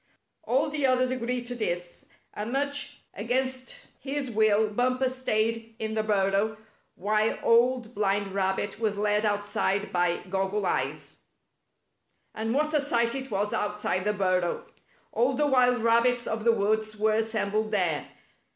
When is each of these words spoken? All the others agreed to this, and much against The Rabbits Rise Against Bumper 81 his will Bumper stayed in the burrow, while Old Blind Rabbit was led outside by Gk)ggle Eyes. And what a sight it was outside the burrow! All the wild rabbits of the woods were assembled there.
All 0.41 0.67
the 0.71 0.87
others 0.87 1.11
agreed 1.11 1.45
to 1.45 1.53
this, 1.53 2.05
and 2.33 2.51
much 2.51 3.01
against 3.13 3.89
The 4.01 4.13
Rabbits 4.13 4.15
Rise 4.15 4.15
Against 4.15 4.15
Bumper 4.15 4.15
81 4.15 4.15
his 4.15 4.31
will 4.67 4.73
Bumper 4.73 5.09
stayed 5.09 5.75
in 5.77 5.93
the 5.93 6.01
burrow, 6.01 6.57
while 6.95 7.37
Old 7.43 7.93
Blind 7.93 8.31
Rabbit 8.33 8.79
was 8.79 8.97
led 8.97 9.27
outside 9.27 9.93
by 9.93 10.17
Gk)ggle 10.23 10.65
Eyes. 10.65 11.17
And 12.33 12.55
what 12.55 12.73
a 12.73 12.81
sight 12.81 13.13
it 13.13 13.29
was 13.29 13.53
outside 13.53 14.05
the 14.05 14.13
burrow! 14.13 14.65
All 15.11 15.35
the 15.35 15.45
wild 15.45 15.83
rabbits 15.83 16.25
of 16.25 16.45
the 16.45 16.51
woods 16.51 16.97
were 16.97 17.13
assembled 17.17 17.69
there. 17.69 18.07